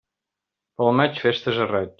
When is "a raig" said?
1.67-1.89